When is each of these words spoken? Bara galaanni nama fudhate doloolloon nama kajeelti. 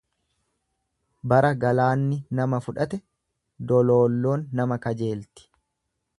Bara 1.33 1.51
galaanni 1.63 2.17
nama 2.41 2.61
fudhate 2.69 3.01
doloolloon 3.73 4.49
nama 4.61 4.81
kajeelti. 4.89 5.49